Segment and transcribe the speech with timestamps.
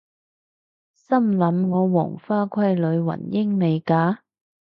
[0.95, 4.23] 心諗我黃花閨女雲英未嫁！？